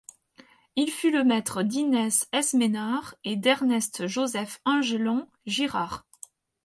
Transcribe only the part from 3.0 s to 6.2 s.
et d'Ernest-Joseph Angelon Girard.